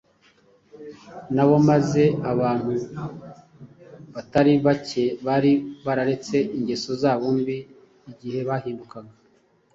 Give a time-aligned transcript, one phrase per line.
[1.35, 2.71] na bo maze abantu
[4.13, 5.51] batari bake bari
[5.85, 7.57] bararetse ingeso zabo mbi
[8.11, 9.13] igihe bahindukaga,